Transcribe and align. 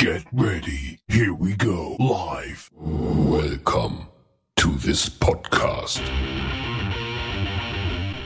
Get 0.00 0.24
ready. 0.32 0.98
Here 1.08 1.34
we 1.34 1.54
go. 1.54 1.94
Live. 1.98 2.70
Welcome 2.74 4.06
to 4.56 4.68
this 4.76 5.10
podcast. 5.10 6.00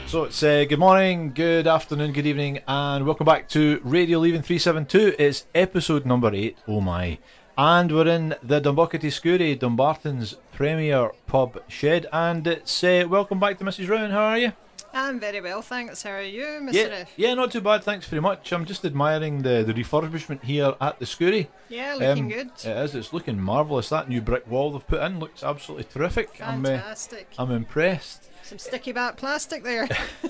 So 0.07 0.23
it's 0.23 0.41
uh, 0.41 0.63
good 0.69 0.79
morning, 0.79 1.33
good 1.33 1.67
afternoon, 1.67 2.13
good 2.13 2.25
evening, 2.25 2.61
and 2.65 3.05
welcome 3.05 3.25
back 3.25 3.49
to 3.49 3.81
Radio 3.83 4.19
Leven 4.19 4.41
372. 4.41 5.15
It's 5.19 5.47
episode 5.53 6.05
number 6.05 6.33
8, 6.33 6.59
oh 6.69 6.79
my. 6.79 7.17
And 7.57 7.91
we're 7.91 8.07
in 8.07 8.35
the 8.41 8.61
Dumbuckety 8.61 9.11
Scourie, 9.11 9.59
Dumbarton's 9.59 10.35
premier 10.53 11.11
pub 11.27 11.61
shed. 11.67 12.05
And 12.13 12.47
it's 12.47 12.85
uh, 12.85 13.03
welcome 13.09 13.41
back 13.41 13.57
to 13.57 13.65
Mrs. 13.65 13.89
Rowan. 13.89 14.11
How 14.11 14.23
are 14.23 14.37
you? 14.37 14.53
I'm 14.95 15.19
very 15.19 15.41
well, 15.41 15.61
thanks. 15.61 16.03
How 16.03 16.11
are 16.11 16.21
you, 16.21 16.45
Mr. 16.63 16.73
Yeah, 16.73 16.83
Riff? 16.85 17.09
yeah, 17.17 17.33
not 17.33 17.51
too 17.51 17.59
bad. 17.59 17.83
Thanks 17.83 18.07
very 18.07 18.21
much. 18.21 18.51
I'm 18.53 18.63
just 18.65 18.85
admiring 18.85 19.41
the, 19.41 19.61
the 19.61 19.73
refurbishment 19.73 20.41
here 20.43 20.73
at 20.79 20.99
the 20.99 21.05
Scourie. 21.05 21.47
Yeah, 21.67 21.95
looking 21.95 22.23
Um, 22.25 22.29
good. 22.29 22.47
It 22.63 22.65
is. 22.65 22.95
It's 22.95 23.11
looking 23.11 23.37
marvellous. 23.39 23.89
That 23.89 24.07
new 24.07 24.21
brick 24.21 24.49
wall 24.49 24.71
they've 24.71 24.87
put 24.87 25.01
in 25.03 25.19
looks 25.19 25.43
absolutely 25.43 25.83
terrific. 25.83 26.39
I'm, 26.41 26.65
uh, 26.65 26.69
Fantastic. 26.69 27.27
I'm 27.37 27.51
impressed. 27.51 28.29
Some 28.43 28.57
sticky 28.57 28.93
back 28.93 29.17
plastic 29.17 29.63
there. 29.63 29.87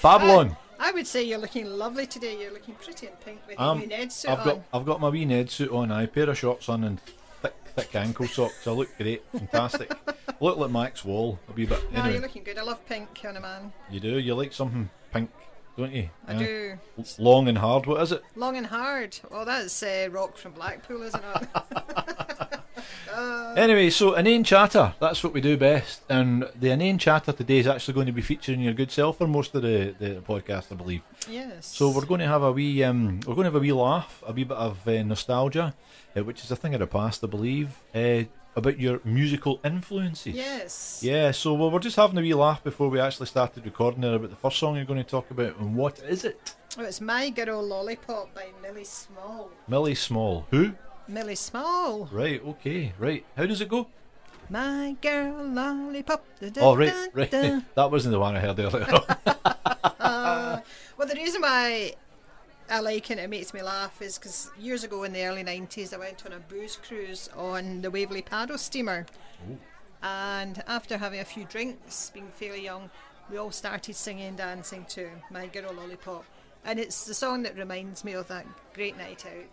Fablon. 0.00 0.56
I 0.80 0.90
would 0.92 1.06
say 1.06 1.22
you're 1.22 1.38
looking 1.38 1.66
lovely 1.66 2.06
today. 2.06 2.40
You're 2.40 2.52
looking 2.52 2.74
pretty 2.74 3.06
in 3.06 3.12
pink 3.24 3.40
with 3.46 3.60
Um, 3.60 3.80
your 3.80 3.88
new 3.88 3.96
Ned 3.98 4.12
suit 4.12 4.30
I've 4.30 4.38
on. 4.40 4.44
got 4.46 4.60
I've 4.72 4.86
got 4.86 5.00
my 5.00 5.08
wee 5.10 5.24
Ned 5.24 5.50
suit 5.50 5.70
on, 5.70 5.92
I 5.92 6.06
pair 6.06 6.28
of 6.30 6.38
shorts 6.38 6.68
on 6.68 6.82
and 6.84 7.00
thick 7.74 7.94
ankle 7.94 8.26
socks. 8.26 8.66
I 8.66 8.70
look 8.72 8.96
great, 8.98 9.22
fantastic. 9.32 9.92
look 10.40 10.58
like 10.58 10.70
Max 10.70 11.04
Wall 11.04 11.38
a 11.48 11.52
wee 11.52 11.66
bit. 11.66 11.82
No, 11.92 11.98
Anyway, 12.00 12.12
you're 12.14 12.22
looking 12.22 12.42
good. 12.44 12.58
I 12.58 12.62
love 12.62 12.84
pink 12.86 13.08
on 13.26 13.36
a 13.36 13.40
man. 13.40 13.72
you 13.90 14.00
do. 14.00 14.18
You 14.18 14.34
like 14.34 14.52
something 14.52 14.88
pink, 15.12 15.30
don't 15.76 15.92
you? 15.92 16.08
I 16.26 16.32
Yeah. 16.32 16.38
do. 16.38 16.78
L- 16.98 17.04
Long 17.18 17.48
and 17.48 17.58
hard. 17.58 17.86
What 17.86 18.00
is 18.02 18.12
it? 18.12 18.22
Long 18.36 18.56
and 18.56 18.66
hard. 18.66 19.18
Well, 19.30 19.44
that's 19.44 19.82
uh, 19.82 20.08
Rock 20.10 20.36
from 20.36 20.52
Blackpool, 20.52 21.02
isn't 21.02 21.22
it? 21.24 21.48
Anyway, 23.56 23.90
so 23.90 24.14
inane 24.14 24.44
chatter. 24.44 24.94
That's 24.98 25.22
what 25.22 25.34
we 25.34 25.40
do 25.40 25.56
best. 25.56 26.02
And 26.08 26.48
the 26.58 26.70
inane 26.70 26.98
chatter 26.98 27.32
today 27.32 27.58
is 27.58 27.66
actually 27.66 27.94
going 27.94 28.06
to 28.06 28.12
be 28.12 28.22
featuring 28.22 28.60
your 28.60 28.72
good 28.72 28.90
self 28.90 29.18
for 29.18 29.26
most 29.26 29.54
of 29.54 29.62
the, 29.62 29.94
the 29.98 30.22
podcast, 30.22 30.72
I 30.72 30.76
believe. 30.76 31.02
yes. 31.28 31.66
So 31.66 31.90
we're 31.90 32.06
going 32.06 32.20
to 32.20 32.26
have 32.28 32.42
a 32.42 32.50
wee 32.52 32.82
um, 32.82 33.20
we're 33.26 33.34
going 33.34 33.44
to 33.44 33.50
have 33.52 33.56
a 33.56 33.60
wee 33.60 33.72
laugh, 33.72 34.22
a 34.26 34.32
wee 34.32 34.44
bit 34.44 34.56
of 34.56 34.86
uh, 34.88 35.02
nostalgia, 35.02 35.74
uh, 36.16 36.24
which 36.24 36.42
is 36.44 36.50
a 36.50 36.56
thing 36.56 36.74
of 36.74 36.80
the 36.80 36.86
past, 36.86 37.22
I 37.22 37.26
believe, 37.26 37.78
uh, 37.94 38.22
about 38.56 38.78
your 38.78 39.00
musical 39.04 39.60
influences. 39.64 40.34
Yes. 40.34 41.00
Yeah, 41.02 41.30
so 41.30 41.54
well, 41.54 41.70
we're 41.70 41.78
just 41.78 41.96
having 41.96 42.18
a 42.18 42.22
wee 42.22 42.34
laugh 42.34 42.62
before 42.64 42.88
we 42.88 43.00
actually 43.00 43.26
started 43.26 43.64
recording 43.64 44.00
there 44.00 44.14
about 44.14 44.30
the 44.30 44.36
first 44.36 44.58
song 44.58 44.76
you're 44.76 44.84
going 44.84 45.02
to 45.02 45.08
talk 45.08 45.30
about, 45.30 45.58
and 45.58 45.76
what 45.76 45.98
is 46.00 46.24
it? 46.24 46.54
Oh, 46.78 46.84
it's 46.84 47.02
My 47.02 47.28
Girl 47.28 47.62
Lollipop 47.62 48.34
by 48.34 48.46
Millie 48.62 48.84
Small. 48.84 49.50
Millie 49.68 49.94
Small. 49.94 50.46
Who? 50.50 50.72
Millie 51.08 51.34
Small. 51.34 52.08
Right, 52.12 52.42
okay, 52.44 52.92
right. 52.98 53.24
How 53.36 53.46
does 53.46 53.60
it 53.60 53.68
go? 53.68 53.88
My 54.48 54.96
girl 55.00 55.44
lollipop. 55.44 56.24
da, 56.40 56.50
da, 56.50 56.60
Oh, 56.60 56.76
right, 56.76 56.92
right. 57.12 57.30
that 57.74 57.90
wasn't 57.90 58.12
the 58.12 58.18
one 58.18 58.36
I 58.36 58.40
heard 58.40 58.58
earlier. 58.58 58.86
Well, 60.98 61.08
the 61.08 61.14
reason 61.14 61.42
why 61.42 61.94
I 62.70 62.80
like 62.80 63.10
it, 63.10 63.18
it 63.18 63.28
makes 63.28 63.52
me 63.52 63.60
laugh, 63.62 64.00
is 64.00 64.18
because 64.18 64.50
years 64.56 64.84
ago 64.84 65.02
in 65.02 65.12
the 65.12 65.24
early 65.24 65.42
90s, 65.42 65.92
I 65.92 65.96
went 65.98 66.24
on 66.24 66.32
a 66.32 66.38
booze 66.38 66.76
cruise 66.76 67.28
on 67.34 67.80
the 67.80 67.90
Waverley 67.90 68.22
Paddle 68.22 68.58
steamer. 68.58 69.06
And 70.02 70.62
after 70.68 70.98
having 70.98 71.20
a 71.20 71.24
few 71.24 71.44
drinks, 71.44 72.10
being 72.14 72.28
fairly 72.34 72.62
young, 72.62 72.90
we 73.30 73.36
all 73.36 73.50
started 73.50 73.96
singing 73.96 74.26
and 74.28 74.36
dancing 74.36 74.84
to 74.90 75.08
My 75.30 75.46
Girl 75.46 75.72
Lollipop. 75.72 76.24
And 76.64 76.78
it's 76.78 77.04
the 77.04 77.14
song 77.14 77.42
that 77.42 77.56
reminds 77.56 78.04
me 78.04 78.12
of 78.12 78.28
that 78.28 78.46
great 78.74 78.96
night 78.96 79.24
out. 79.26 79.46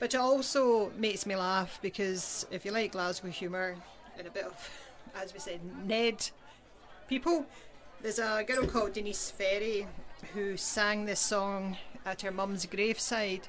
But 0.00 0.14
it 0.14 0.16
also 0.16 0.90
makes 0.96 1.26
me 1.26 1.36
laugh 1.36 1.78
because 1.82 2.46
if 2.50 2.64
you 2.64 2.72
like 2.72 2.92
Glasgow 2.92 3.28
humour 3.28 3.76
and 4.18 4.26
a 4.26 4.30
bit 4.30 4.44
of, 4.44 4.70
as 5.14 5.32
we 5.32 5.38
said, 5.38 5.60
Ned 5.86 6.28
people, 7.08 7.46
there's 8.02 8.18
a 8.18 8.42
girl 8.46 8.66
called 8.66 8.94
Denise 8.94 9.30
Ferry 9.30 9.86
who 10.34 10.56
sang 10.56 11.04
this 11.04 11.20
song 11.20 11.76
at 12.06 12.22
her 12.22 12.30
mum's 12.30 12.64
graveside. 12.66 13.46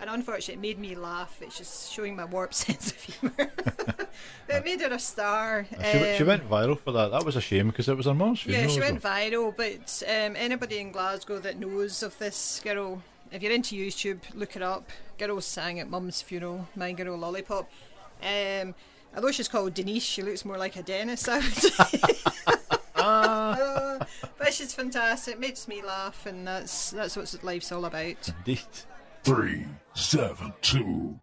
And 0.00 0.08
unfortunately, 0.08 0.54
it 0.54 0.60
made 0.60 0.78
me 0.78 0.94
laugh. 0.94 1.38
It's 1.40 1.58
just 1.58 1.92
showing 1.92 2.14
my 2.14 2.24
warped 2.24 2.54
sense 2.66 2.92
of 2.92 2.98
humour. 3.02 3.34
but 3.66 4.08
it 4.48 4.64
made 4.64 4.80
her 4.80 4.94
a 4.94 4.98
star. 5.00 5.66
she, 5.68 5.74
w- 5.98 6.14
she 6.14 6.22
Um, 6.22 6.28
went 6.28 6.48
viral 6.48 6.78
for 6.78 6.92
that. 6.92 7.10
That 7.10 7.24
was 7.24 7.34
a 7.34 7.40
shame 7.40 7.66
because 7.70 7.88
it 7.88 7.96
was 7.96 8.06
her 8.06 8.14
mum's 8.14 8.40
funeral. 8.42 8.62
yeah, 8.66 8.70
she 8.72 8.78
went 8.78 9.02
viral, 9.02 9.52
but 9.56 10.00
um, 10.08 10.36
anybody 10.36 10.78
in 10.78 10.92
Glasgow 10.92 11.40
that 11.40 11.58
knows 11.58 12.04
of 12.04 12.16
this 12.18 12.60
girl, 12.62 13.02
if 13.32 13.42
you're 13.42 13.52
into 13.52 13.76
YouTube, 13.76 14.20
look 14.34 14.56
it 14.56 14.62
up. 14.62 14.90
Girl 15.18 15.40
sang 15.40 15.80
at 15.80 15.88
Mum's 15.88 16.22
funeral, 16.22 16.68
My 16.76 16.92
Girl 16.92 17.16
Lollipop. 17.16 17.70
Um, 18.22 18.74
although 19.14 19.32
she's 19.32 19.48
called 19.48 19.74
Denise, 19.74 20.02
she 20.02 20.22
looks 20.22 20.44
more 20.44 20.58
like 20.58 20.76
a 20.76 20.82
Dennis, 20.82 21.28
I 21.28 21.38
would 21.38 21.54
say. 21.54 22.14
Uh, 22.98 24.04
but 24.38 24.52
she's 24.52 24.74
fantastic, 24.74 25.34
it 25.34 25.40
makes 25.40 25.68
me 25.68 25.80
laugh, 25.80 26.26
and 26.26 26.46
that's 26.46 26.90
that's 26.90 27.16
what 27.16 27.44
life's 27.44 27.70
all 27.70 27.84
about. 27.84 28.28
Indeed. 28.38 28.60
Three, 29.22 29.66
seven, 29.94 30.52
two. 30.60 31.20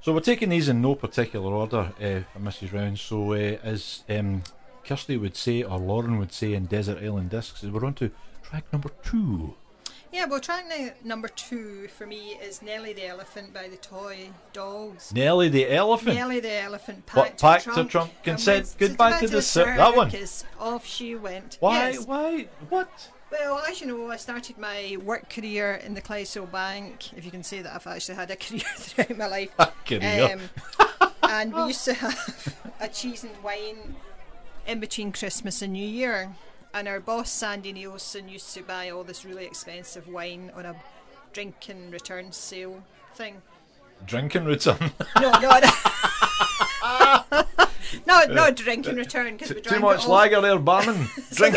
So 0.00 0.12
we're 0.12 0.20
taking 0.20 0.48
these 0.48 0.68
in 0.68 0.82
no 0.82 0.96
particular 0.96 1.52
order, 1.52 1.92
uh, 2.00 2.38
Mrs. 2.38 2.72
Round. 2.72 2.98
So 2.98 3.34
uh, 3.34 3.56
as 3.62 4.02
um, 4.08 4.42
Kirsty 4.84 5.16
would 5.16 5.36
say, 5.36 5.62
or 5.62 5.78
Lauren 5.78 6.18
would 6.18 6.32
say 6.32 6.54
in 6.54 6.66
Desert 6.66 7.02
Island 7.02 7.30
Discs, 7.30 7.62
we're 7.62 7.84
on 7.84 7.94
to 7.94 8.10
track 8.42 8.64
number 8.72 8.90
two. 9.04 9.54
Yeah, 10.12 10.26
well, 10.26 10.40
track 10.40 10.66
nu- 10.68 10.90
number 11.02 11.28
two 11.28 11.88
for 11.88 12.06
me 12.06 12.38
is 12.42 12.60
Nellie 12.60 12.92
the 12.92 13.06
Elephant 13.06 13.54
by 13.54 13.68
the 13.68 13.76
Toy 13.76 14.28
Dolls. 14.52 15.10
Nelly 15.14 15.48
the 15.48 15.70
Elephant. 15.72 16.14
Nellie 16.16 16.40
the 16.40 16.52
elephant 16.60 17.04
What, 17.14 17.28
packed, 17.28 17.40
packed 17.40 17.64
her 17.64 17.70
her 17.70 17.74
trunk, 17.76 17.90
trunk 17.90 18.10
and 18.24 18.30
and 18.32 18.40
said 18.40 18.68
goodbye 18.78 19.18
to 19.20 19.26
the 19.28 19.40
cir- 19.40 19.74
that 19.76 19.96
one? 19.96 20.10
circus. 20.10 20.44
Off 20.60 20.84
she 20.86 21.14
went. 21.14 21.56
Why? 21.60 21.90
Yes. 21.92 22.06
Why? 22.06 22.46
What? 22.68 23.08
Well, 23.30 23.58
as 23.60 23.80
you 23.80 23.86
know, 23.86 24.10
I 24.10 24.16
started 24.18 24.58
my 24.58 24.98
work 25.02 25.30
career 25.30 25.76
in 25.82 25.94
the 25.94 26.02
Clydesdale 26.02 26.44
Bank. 26.44 27.14
If 27.16 27.24
you 27.24 27.30
can 27.30 27.42
say 27.42 27.62
that 27.62 27.74
I've 27.74 27.86
actually 27.86 28.16
had 28.16 28.30
a 28.30 28.36
career 28.44 28.60
throughout 28.76 29.16
my 29.16 29.26
life. 29.26 29.56
Career. 29.86 30.38
Um, 30.90 31.08
and 31.22 31.54
we 31.54 31.62
used 31.68 31.86
to 31.86 31.94
have 31.94 32.54
a 32.80 32.88
cheese 32.88 33.24
and 33.24 33.32
wine 33.42 33.96
in 34.66 34.78
between 34.80 35.12
Christmas 35.12 35.62
and 35.62 35.72
New 35.72 35.86
Year. 35.88 36.34
And 36.74 36.88
our 36.88 37.00
boss, 37.00 37.30
Sandy 37.30 37.72
Nielsen, 37.72 38.28
used 38.28 38.54
to 38.54 38.62
buy 38.62 38.88
all 38.88 39.04
this 39.04 39.24
really 39.24 39.44
expensive 39.44 40.08
wine 40.08 40.50
on 40.56 40.64
a 40.64 40.74
drink 41.32 41.68
and 41.68 41.92
return 41.92 42.32
sale 42.32 42.82
thing. 43.14 43.42
Drink 44.06 44.34
and 44.34 44.46
return. 44.46 44.78
No, 45.20 45.30
no, 45.40 45.60
no, 48.06 48.24
no 48.26 48.42
uh, 48.44 48.50
drink 48.50 48.86
and 48.86 48.98
uh, 48.98 49.02
return 49.02 49.36
because 49.36 49.54
we 49.54 49.60
Too 49.60 49.80
much 49.80 50.06
lager 50.06 50.40
there, 50.40 50.58
barman. 50.58 51.06
Drink. 51.32 51.56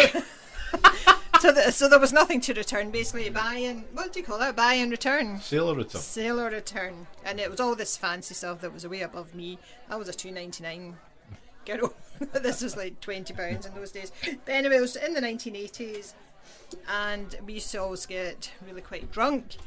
So, 1.40 1.52
the, 1.52 1.72
so 1.72 1.90
there 1.90 2.00
was 2.00 2.14
nothing 2.14 2.42
to 2.42 2.54
return. 2.54 2.92
Basically, 2.92 3.30
buy 3.30 3.56
and 3.56 3.86
what 3.94 4.14
do 4.14 4.20
you 4.20 4.25
call 4.25 4.38
that? 4.40 4.56
Buy 4.56 4.74
and 4.75 4.92
return. 4.92 5.40
Sailor 5.40 5.75
return. 5.75 6.02
Sale 6.02 6.40
or 6.40 6.50
return, 6.50 7.08
and 7.24 7.40
it 7.40 7.50
was 7.50 7.59
all 7.59 7.75
this 7.75 7.98
fancy 7.98 8.34
stuff 8.34 8.62
that 8.62 8.74
was 8.74 8.86
way 8.88 9.02
above 9.02 9.34
me. 9.34 9.58
I 9.90 9.96
was 9.96 10.08
a 10.09 10.14
two 10.14 10.31
ninety 10.31 10.64
nine 10.64 10.98
this 12.34 12.62
was 12.62 12.78
like 12.78 13.00
twenty 13.02 13.34
pounds 13.34 13.66
in 13.66 13.74
those 13.76 13.92
days. 13.92 14.12
But 14.24 14.52
anyway, 14.52 14.78
it 14.78 14.81
was 14.81 14.96
in 14.96 15.14
the 15.14 15.22
nineteen 15.22 15.56
eighties, 15.56 16.14
and 16.90 17.36
we 17.46 17.53
used 17.53 17.72
to 17.72 17.81
always 17.81 18.06
get 18.06 18.52
really 18.66 18.81
quite 18.81 19.12
drunk. 19.12 19.58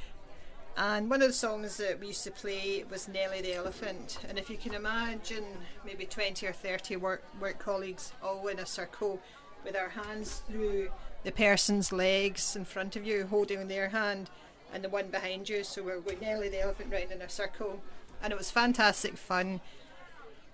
And 0.81 1.11
one 1.11 1.23
of 1.23 1.29
the 1.29 1.35
songs 1.35 1.77
that 1.79 1.99
we 1.99 2.09
used 2.09 2.23
to 2.23 2.31
play 2.31 2.85
was 2.89 3.09
Nellie 3.09 3.41
the 3.41 3.55
Elephant. 3.55 4.21
And 4.29 4.39
if 4.39 4.49
you 4.49 4.57
can 4.57 4.75
imagine 4.75 5.43
maybe 5.85 6.05
20 6.07 6.47
or 6.47 6.53
30 6.53 6.95
work, 6.95 7.25
work 7.41 7.59
colleagues 7.59 8.13
all 8.23 8.47
in 8.47 8.61
a 8.61 8.67
circle 8.67 9.21
with 9.65 9.77
our 9.77 9.89
hands 9.89 10.43
through 10.49 10.91
the 11.25 11.33
person's 11.33 11.91
legs 11.91 12.55
in 12.55 12.65
front 12.65 12.95
of 12.95 13.05
you, 13.05 13.27
holding 13.27 13.67
their 13.67 13.89
hand, 13.89 14.31
and 14.73 14.85
the 14.85 14.89
one 14.89 15.09
behind 15.09 15.49
you. 15.49 15.65
So 15.65 15.83
we're 15.83 15.99
with 15.99 16.23
Nellie 16.23 16.49
the 16.49 16.61
Elephant 16.61 16.93
right 16.93 17.11
in 17.11 17.23
a 17.23 17.29
circle. 17.29 17.83
And 18.23 18.33
it 18.33 18.39
was 18.39 18.53
fantastic 18.53 19.17
fun. 19.17 19.61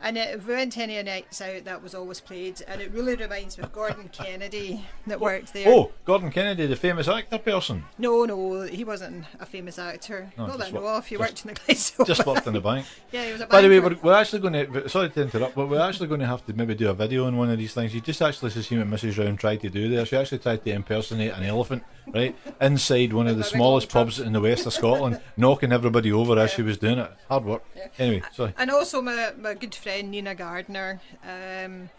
And 0.05 0.19
it, 0.19 0.47
went 0.47 0.77
any 0.77 1.03
nights 1.03 1.41
out, 1.41 1.65
that 1.65 1.83
was 1.83 1.95
always 1.95 2.21
played. 2.21 2.61
And 2.69 2.83
it 2.83 2.93
really 2.93 3.17
reminds 3.17 3.57
me 3.57 3.65
of 3.65 3.73
Gordon 3.73 4.11
Kennedy 4.13 4.85
that 5.07 5.19
worked 5.19 5.55
there. 5.55 5.67
Oh, 5.67 5.93
Gordon 6.05 6.31
Kennedy, 6.31 6.67
the 6.67 6.77
famous 6.77 7.09
actor 7.09 7.39
person. 7.39 7.85
No, 7.97 8.27
no, 8.27 8.63
he 8.65 8.85
wasn't 8.85 9.25
a 9.41 9.47
famous 9.47 9.79
actor. 9.79 10.31
No, 10.37 10.47
Not 10.47 10.59
that 10.59 10.67
I 10.69 10.71
know 10.73 10.87
of. 10.89 11.07
He 11.07 11.17
worked 11.17 11.47
in 11.47 11.55
the 11.55 11.59
Glasgow. 11.59 12.05
Just 12.05 12.27
worked 12.27 12.47
in 12.47 12.53
the 12.53 12.61
bank. 12.61 12.85
Yeah, 13.13 13.27
he 13.27 13.33
was 13.33 13.41
a 13.41 13.47
By 13.47 13.63
the 13.63 13.69
way, 13.69 13.81
we're, 13.81 13.97
we're 14.03 14.13
actually 14.15 14.41
going 14.41 14.53
to. 14.53 14.89
Sorry 14.89 15.09
to 15.09 15.23
interrupt, 15.23 15.55
but 15.55 15.69
we're 15.69 15.81
actually 15.81 16.09
going 16.09 16.21
to 16.21 16.27
have 16.27 16.45
to 16.47 16.53
maybe 16.53 16.75
do 16.75 16.91
a 16.91 16.95
video 16.95 17.27
on 17.27 17.37
one 17.37 17.49
of 17.49 17.59
these 17.59 17.73
things. 17.73 17.95
You 17.95 18.01
just 18.01 18.21
actually 18.21 18.51
see 18.51 18.77
what 18.77 18.89
Mrs. 18.89 19.19
Round 19.19 19.39
tried 19.39 19.61
to 19.61 19.71
do 19.71 19.89
there. 19.89 20.05
She 20.05 20.17
actually 20.17 20.41
tried 20.41 20.65
to 20.65 20.73
impersonate 20.73 21.33
an 21.33 21.45
elephant, 21.45 21.85
right, 22.13 22.37
inside 22.61 23.13
one 23.13 23.29
of 23.29 23.37
the 23.37 23.39
With 23.39 23.47
a 23.49 23.51
big 23.53 23.57
smallest 23.57 23.89
pubs 23.89 24.19
in 24.19 24.33
the 24.33 24.41
west 24.41 24.67
of 24.67 24.73
Scotland, 24.73 25.21
knocking 25.37 25.73
everybody 25.73 26.13
over 26.13 26.39
as 26.39 26.51
she 26.51 26.63
was 26.63 26.77
doing 26.77 26.99
it. 26.99 27.11
Hard 27.29 27.45
work. 27.45 27.65
Anyway, 27.99 28.23
sorry. 28.33 28.53
And 28.59 28.71
also 28.71 29.01
my, 29.01 29.33
my 29.39 29.55
good 29.55 29.75
friend 29.75 29.94
Nina 30.03 30.35
Gardner. 30.35 31.01
Um, 31.25 31.91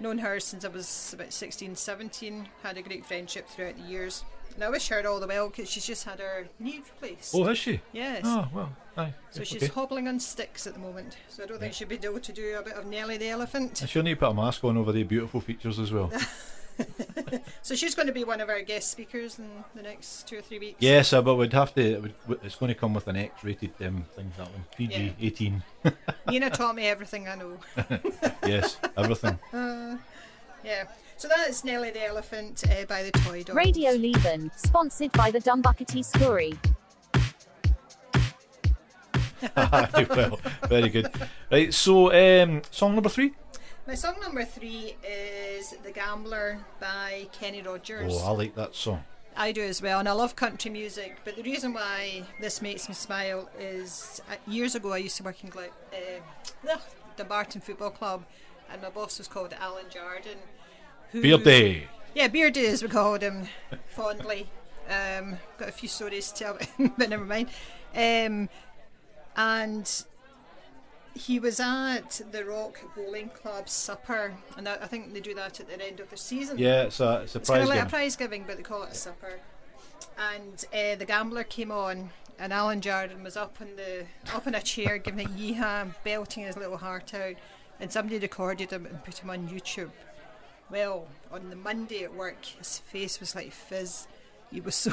known 0.00 0.18
her 0.18 0.40
since 0.40 0.64
I 0.64 0.68
was 0.68 1.12
about 1.14 1.32
16, 1.32 1.76
17. 1.76 2.48
Had 2.62 2.76
a 2.76 2.82
great 2.82 3.06
friendship 3.06 3.48
throughout 3.48 3.76
the 3.76 3.82
years. 3.82 4.24
And 4.54 4.64
I 4.64 4.68
wish 4.68 4.88
her 4.88 5.06
all 5.06 5.18
the 5.18 5.26
well 5.26 5.48
because 5.48 5.70
she's 5.70 5.86
just 5.86 6.04
had 6.04 6.20
her 6.20 6.46
knee 6.58 6.82
replaced. 6.84 7.34
Oh, 7.34 7.44
has 7.44 7.56
she? 7.56 7.80
Yes. 7.92 8.22
Oh, 8.24 8.46
well, 8.52 8.76
aye. 8.98 9.14
so 9.30 9.44
she's 9.44 9.62
okay. 9.62 9.72
hobbling 9.72 10.08
on 10.08 10.20
sticks 10.20 10.66
at 10.66 10.74
the 10.74 10.80
moment. 10.80 11.16
So 11.28 11.44
I 11.44 11.46
don't 11.46 11.58
think 11.58 11.72
she'll 11.72 11.88
be 11.88 11.98
able 12.02 12.20
to 12.20 12.32
do 12.32 12.56
a 12.58 12.62
bit 12.62 12.74
of 12.74 12.84
Nelly 12.86 13.16
the 13.16 13.28
elephant. 13.28 13.80
And 13.80 13.88
she'll 13.88 14.02
need 14.02 14.14
to 14.14 14.20
put 14.20 14.30
a 14.30 14.34
mask 14.34 14.62
on 14.64 14.76
over 14.76 14.92
the 14.92 15.04
beautiful 15.04 15.40
features 15.40 15.78
as 15.78 15.90
well. 15.90 16.12
So 17.62 17.74
she's 17.76 17.94
going 17.94 18.08
to 18.08 18.12
be 18.12 18.24
one 18.24 18.40
of 18.40 18.48
our 18.48 18.60
guest 18.62 18.90
speakers 18.90 19.38
in 19.38 19.48
the 19.74 19.82
next 19.82 20.26
two 20.28 20.38
or 20.38 20.42
three 20.42 20.58
weeks. 20.58 20.76
yes, 20.80 21.12
uh, 21.12 21.22
but 21.22 21.36
we'd 21.36 21.52
have 21.52 21.72
to. 21.76 21.80
It 21.80 22.02
would, 22.02 22.40
it's 22.42 22.56
going 22.56 22.68
to 22.68 22.74
come 22.78 22.92
with 22.92 23.06
an 23.08 23.16
X-rated 23.16 23.70
um, 23.80 24.04
thing. 24.16 24.32
That 24.36 24.50
one, 24.50 24.64
PG 24.76 24.92
Yeah. 24.94 25.10
eighteen. 25.20 25.62
Nina 26.28 26.50
taught 26.58 26.74
me 26.74 26.86
everything 26.88 27.28
I 27.28 27.36
know. 27.36 27.56
yes, 28.46 28.76
everything. 28.96 29.38
Yeah. 29.52 30.84
So 31.16 31.28
that 31.28 31.48
is 31.48 31.64
Nelly 31.64 31.90
the 31.90 32.04
elephant 32.04 32.64
uh, 32.68 32.84
by 32.86 33.04
the 33.04 33.12
Toy 33.12 33.44
Dolls. 33.44 33.56
Radio 33.56 33.92
Leven, 33.92 34.50
sponsored 34.56 35.12
by 35.12 35.30
the 35.30 35.38
Dumbuckety 35.38 36.04
Scurry. 36.04 36.58
Well, 39.56 40.38
very 40.68 40.88
good. 40.88 41.10
Right, 41.50 41.72
so 41.74 42.12
um, 42.12 42.62
song 42.70 42.94
number 42.94 43.08
three. 43.08 43.32
My 43.84 43.94
song 43.94 44.14
number 44.20 44.44
three 44.44 44.94
is 45.04 45.74
The 45.82 45.90
Gambler 45.90 46.58
by 46.78 47.26
Kenny 47.32 47.62
Rogers. 47.62 48.12
Oh, 48.14 48.28
I 48.28 48.30
like 48.30 48.54
that 48.54 48.76
song. 48.76 49.02
I 49.36 49.50
do 49.50 49.62
as 49.62 49.82
well, 49.82 49.98
and 49.98 50.08
I 50.08 50.12
love 50.12 50.36
country 50.36 50.70
music. 50.70 51.18
But 51.24 51.34
the 51.34 51.42
reason 51.42 51.72
why 51.72 52.22
this 52.40 52.62
makes 52.62 52.88
me 52.88 52.94
smile 52.94 53.50
is 53.58 54.22
uh, 54.30 54.36
years 54.46 54.76
ago 54.76 54.92
I 54.92 54.98
used 54.98 55.16
to 55.16 55.24
work 55.24 55.42
in 55.42 55.50
uh, 55.50 56.76
the 57.16 57.24
Barton 57.24 57.60
Football 57.60 57.90
Club, 57.90 58.24
and 58.70 58.80
my 58.82 58.88
boss 58.88 59.18
was 59.18 59.26
called 59.26 59.52
Alan 59.58 59.86
Jardine. 59.90 60.38
Who, 61.10 61.20
Beardy. 61.20 61.88
Yeah, 62.14 62.28
Beardy 62.28 62.66
as 62.66 62.84
we 62.84 62.88
called 62.88 63.22
him 63.22 63.48
fondly. 63.88 64.48
Um, 64.88 65.38
got 65.58 65.68
a 65.68 65.72
few 65.72 65.88
stories 65.88 66.30
to 66.30 66.44
tell, 66.44 66.58
but 66.96 67.08
never 67.08 67.24
mind. 67.24 67.48
Um, 67.96 68.48
and 69.34 70.04
he 71.14 71.38
was 71.38 71.60
at 71.60 72.20
the 72.30 72.44
Rock 72.44 72.80
Bowling 72.96 73.28
Club 73.30 73.68
supper, 73.68 74.34
and 74.56 74.68
I, 74.68 74.86
think 74.86 75.12
they 75.12 75.20
do 75.20 75.34
that 75.34 75.60
at 75.60 75.68
the 75.68 75.84
end 75.84 76.00
of 76.00 76.10
the 76.10 76.16
season. 76.16 76.58
Yeah, 76.58 76.82
it's 76.82 77.00
a, 77.00 77.22
it's 77.22 77.34
a 77.34 77.38
It's 77.38 77.48
kind 77.48 77.58
prize 77.58 77.62
of 77.62 77.68
like 77.68 77.78
game. 77.78 77.86
a 77.86 77.90
prize 77.90 78.16
giving, 78.16 78.44
but 78.46 78.56
they 78.56 78.62
call 78.62 78.82
it 78.84 78.92
a 78.92 78.94
supper. 78.94 79.40
And 80.18 80.64
uh, 80.72 80.96
the 80.96 81.04
gambler 81.04 81.44
came 81.44 81.70
on, 81.70 82.10
and 82.38 82.52
Alan 82.52 82.80
Jardine 82.80 83.22
was 83.22 83.36
up 83.36 83.60
in 83.60 83.76
the 83.76 84.06
up 84.34 84.46
in 84.46 84.54
a 84.54 84.62
chair 84.62 84.98
giving 84.98 85.26
a 85.26 85.28
yeehaw, 85.28 85.94
belting 86.04 86.44
his 86.44 86.56
little 86.56 86.78
heart 86.78 87.14
out, 87.14 87.36
and 87.80 87.92
somebody 87.92 88.18
recorded 88.18 88.70
him 88.70 88.86
and 88.86 89.04
put 89.04 89.18
him 89.18 89.30
on 89.30 89.48
YouTube. 89.48 89.90
Well, 90.70 91.06
on 91.30 91.50
the 91.50 91.56
Monday 91.56 92.02
at 92.04 92.14
work, 92.14 92.44
his 92.44 92.78
face 92.78 93.20
was 93.20 93.34
like 93.34 93.52
fizz. 93.52 94.06
He 94.50 94.60
was 94.60 94.74
so. 94.74 94.92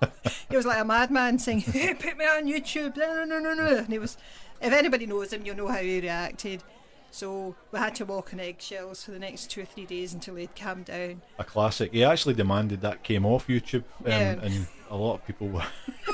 he 0.50 0.56
was 0.56 0.66
like 0.66 0.78
a 0.78 0.84
madman 0.84 1.38
saying, 1.38 1.60
"Hey, 1.60 1.94
put 1.94 2.18
me 2.18 2.24
on 2.26 2.44
YouTube!" 2.44 2.96
No, 2.96 3.14
no, 3.14 3.24
no, 3.24 3.38
no, 3.38 3.54
no. 3.54 3.76
And 3.78 3.88
he 3.88 3.98
was. 3.98 4.16
If 4.60 4.72
anybody 4.72 5.06
knows 5.06 5.32
him, 5.32 5.44
you'll 5.44 5.56
know 5.56 5.68
how 5.68 5.78
he 5.78 6.00
reacted. 6.00 6.62
So 7.10 7.54
we 7.72 7.78
had 7.78 7.94
to 7.96 8.04
walk 8.04 8.32
on 8.34 8.40
eggshells 8.40 9.04
for 9.04 9.10
the 9.12 9.18
next 9.18 9.50
two 9.50 9.62
or 9.62 9.64
three 9.64 9.86
days 9.86 10.12
until 10.12 10.34
he'd 10.34 10.54
calmed 10.54 10.86
down. 10.86 11.22
a 11.38 11.44
classic. 11.44 11.92
He 11.92 12.04
actually 12.04 12.34
demanded 12.34 12.80
that 12.82 13.02
came 13.02 13.24
off 13.24 13.46
YouTube, 13.46 13.84
um, 14.04 14.06
Yeah. 14.10 14.36
and 14.42 14.66
a 14.90 14.96
lot 14.96 15.14
of 15.14 15.26
people 15.26 15.48
were. 15.48 15.64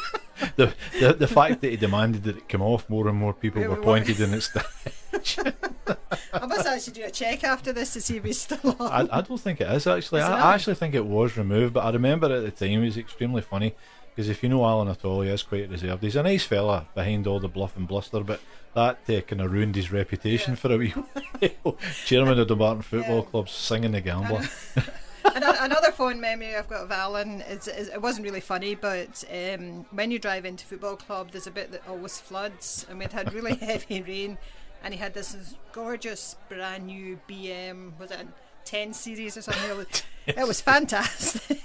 the, 0.57 0.73
the 1.01 1.13
the 1.15 1.27
fact 1.29 1.61
that 1.63 1.71
he 1.71 1.77
demanded 1.77 2.23
that 2.25 2.37
it 2.37 2.49
come 2.49 2.63
off, 2.63 2.89
more 2.89 3.09
and 3.09 3.19
more 3.19 3.33
people 3.33 3.61
Yeah, 3.61 3.69
were 3.69 3.75
we 3.75 3.81
were- 3.81 3.85
pointed 3.85 4.21
in 4.21 4.33
its. 4.35 4.51
direction. 4.53 5.53
I 6.35 6.47
must 6.47 6.67
actually 6.67 6.93
do 6.95 7.05
a 7.05 7.11
check 7.11 7.45
after 7.45 7.73
this 7.73 7.93
to 7.95 8.01
see 8.01 8.17
if 8.17 8.25
he's 8.25 8.41
still 8.41 8.77
on. 8.79 9.09
I, 9.11 9.19
I 9.19 9.21
don't 9.23 9.39
think 9.41 9.61
it 9.61 9.71
is 9.71 9.87
actually. 9.87 10.21
Is 10.21 10.27
I? 10.27 10.51
I 10.51 10.55
actually 10.55 10.77
think 10.77 10.95
it 10.95 11.05
was 11.05 11.37
removed, 11.37 11.75
but 11.75 11.85
I 11.85 11.91
remember 11.91 12.33
at 12.33 12.43
the 12.45 12.51
time 12.51 12.81
he 12.81 12.87
was 12.87 12.97
extremely 12.97 13.43
funny 13.43 13.75
because 14.15 14.29
if 14.29 14.43
you 14.43 14.49
know 14.49 14.65
Alan 14.65 14.89
at 14.89 15.05
all, 15.05 15.23
he 15.23 15.31
is 15.31 15.43
quite 15.43 15.69
reserved. 15.71 16.03
He's 16.03 16.17
a 16.17 16.23
nice 16.23 16.45
fella 16.45 16.87
behind 16.95 17.27
all 17.27 17.41
the 17.41 17.49
bluff 17.49 17.77
and 17.77 17.89
bluster, 17.89 18.21
but 18.21 18.41
that 18.75 18.99
uh, 19.09 19.21
kind 19.23 19.41
of 19.43 19.53
ruined 19.53 19.75
his 19.77 19.91
reputation 19.93 20.53
Yeah. 20.53 20.57
for 20.57 20.73
a 20.73 20.77
wee 20.79 20.91
while. 20.91 21.77
Chairman 22.07 22.39
of 22.39 22.49
the 22.49 22.57
Barton 22.57 22.83
Football 22.83 23.19
Yeah. 23.25 23.31
Club 23.31 23.49
singing 23.49 23.93
the 23.93 24.01
gambler. 24.01 24.43
Another 25.25 25.93
fond 25.93 26.21
memory 26.21 26.57
I've 26.57 26.69
got 26.69 26.83
of 26.85 26.91
Alan 26.93 27.41
is, 27.43 27.69
is 27.69 27.89
it 27.89 28.03
wasn't 28.03 28.25
really 28.27 28.41
funny, 28.41 28.75
but 28.75 29.25
um, 29.33 29.87
when 29.93 30.11
you 30.11 30.19
drive 30.19 30.45
into 30.45 30.67
football 30.67 30.97
club, 30.97 31.31
there's 31.31 31.47
a 31.47 31.51
bit 31.51 31.71
that 31.73 31.83
always 31.89 32.19
floods, 32.21 32.85
and 32.91 32.99
we'd 32.99 33.13
had 33.13 33.33
really 33.33 33.55
heavy 33.61 34.03
rain, 34.03 34.39
and 34.83 34.93
he 34.93 34.99
had 34.99 35.15
this 35.15 35.55
gorgeous 35.73 36.37
brand 36.49 36.87
new 36.87 37.19
BM, 37.29 37.99
was 37.99 38.11
it 38.11 38.21
a 38.21 38.27
10 38.65 38.93
series 38.95 39.37
or 39.37 39.43
something? 39.43 39.87
It 40.27 40.47
was 40.47 40.61
fantastic. 40.61 41.61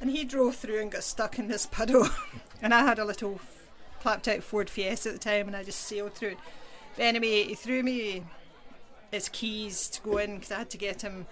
And 0.00 0.10
he 0.10 0.24
drove 0.24 0.56
through 0.56 0.80
and 0.80 0.92
got 0.92 1.02
stuck 1.02 1.38
in 1.38 1.48
this 1.48 1.66
puddle, 1.66 2.08
and 2.62 2.72
I 2.72 2.80
had 2.80 2.98
a 2.98 3.04
little 3.04 3.40
clapped 4.00 4.28
out 4.28 4.42
Ford 4.42 4.70
Fiesta 4.70 5.10
at 5.10 5.14
the 5.14 5.18
time, 5.18 5.46
and 5.46 5.56
I 5.56 5.64
just 5.64 5.80
sailed 5.80 6.14
through 6.14 6.30
it. 6.30 6.38
But 6.96 7.02
anyway, 7.04 7.44
he 7.44 7.54
threw 7.54 7.82
me 7.82 8.24
his 9.10 9.28
keys 9.28 9.88
to 9.90 10.02
go 10.02 10.18
in 10.18 10.36
because 10.36 10.52
I 10.52 10.58
had 10.58 10.70
to 10.70 10.78
get 10.78 11.02
him 11.02 11.26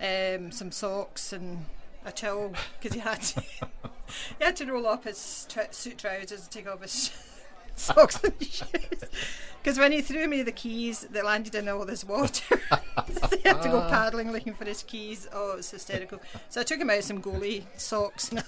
um, 0.00 0.52
some 0.52 0.70
socks 0.70 1.32
and 1.32 1.66
a 2.04 2.12
towel 2.12 2.52
because 2.80 2.94
he 2.94 3.00
had 3.00 3.22
to, 3.22 3.40
he 4.38 4.44
had 4.44 4.56
to 4.56 4.66
roll 4.66 4.86
up 4.86 5.04
his 5.04 5.46
tr- 5.48 5.70
suit 5.70 5.98
trousers 5.98 6.42
and 6.42 6.50
take 6.50 6.68
off 6.68 6.82
his 6.82 7.10
socks 7.76 8.22
and 8.22 8.32
shoes. 8.40 8.66
Because 9.62 9.78
when 9.78 9.92
he 9.92 10.00
threw 10.00 10.26
me 10.26 10.42
the 10.42 10.52
keys 10.52 11.06
they 11.10 11.20
landed 11.22 11.54
in 11.54 11.68
all 11.68 11.84
this 11.84 12.02
water, 12.04 12.58
he 13.06 13.48
had 13.48 13.60
to 13.62 13.68
go 13.68 13.80
paddling 13.90 14.32
looking 14.32 14.54
for 14.54 14.64
his 14.64 14.82
keys. 14.82 15.28
Oh, 15.32 15.52
it 15.52 15.56
was 15.58 15.70
hysterical. 15.70 16.20
So 16.48 16.60
I 16.62 16.64
took 16.64 16.80
him 16.80 16.88
out 16.88 17.04
some 17.04 17.20
goalie 17.20 17.64
socks 17.76 18.30
and 18.32 18.42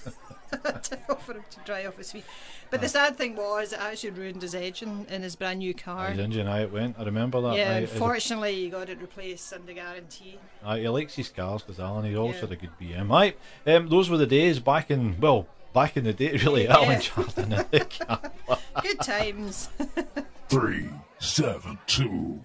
towel 0.83 1.17
for 1.17 1.33
him 1.35 1.43
to 1.51 1.59
dry 1.65 1.85
off 1.85 1.97
his 1.97 2.11
feet. 2.11 2.25
But 2.71 2.81
the 2.81 2.89
sad 2.89 3.15
thing 3.15 3.35
was, 3.35 3.73
it 3.73 3.79
actually 3.79 4.09
ruined 4.11 4.41
his 4.41 4.55
engine 4.55 5.05
in 5.07 5.21
his 5.21 5.35
brand 5.35 5.59
new 5.59 5.75
car. 5.75 6.09
His 6.09 6.17
engine, 6.19 6.47
aye, 6.47 6.63
it 6.63 6.71
went. 6.71 6.95
I 6.97 7.03
remember 7.03 7.39
that. 7.41 7.55
Yeah, 7.57 7.69
aye, 7.69 7.81
as 7.83 7.89
a- 7.89 7.93
unfortunately, 7.93 8.55
he 8.55 8.69
got 8.71 8.89
it 8.89 8.99
replaced 8.99 9.53
under 9.53 9.73
guarantee. 9.73 10.39
Aye, 10.65 10.79
he 10.79 10.89
likes 10.89 11.13
his 11.15 11.29
cars 11.29 11.61
because 11.61 11.79
Alan, 11.79 12.05
he 12.05 12.15
always 12.17 12.37
Yeah. 12.37 12.45
a 12.45 12.55
good 12.55 12.71
BM. 12.81 13.11
Aye, 13.13 13.35
um, 13.71 13.87
those 13.89 14.09
were 14.09 14.17
the 14.17 14.25
days 14.25 14.59
back 14.59 14.89
in, 14.89 15.19
well, 15.19 15.45
back 15.75 15.95
in 15.95 16.05
the 16.05 16.13
day, 16.13 16.31
really, 16.43 16.63
Yeah. 16.63 16.75
Alan 16.77 16.99
Jardine 17.01 17.53
and 17.53 17.65
the 17.69 17.79
gambler. 17.85 18.57
Good 18.81 18.99
times. 19.01 19.69
Three, 20.49 20.89
seven, 21.19 21.77
two. 21.87 22.43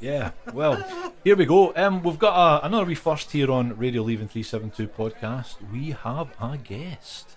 Yeah, 0.00 0.32
well, 0.52 1.12
here 1.24 1.36
we 1.36 1.46
go. 1.46 1.72
Um, 1.74 2.02
we've 2.02 2.18
got 2.18 2.62
a, 2.62 2.66
another 2.66 2.84
wee 2.84 2.94
first 2.94 3.30
here 3.30 3.50
on 3.50 3.76
Radio 3.76 4.02
Leven 4.02 4.28
372 4.28 4.88
podcast. 4.88 5.56
We 5.72 5.92
have 5.92 6.28
a 6.40 6.58
guest. 6.58 7.36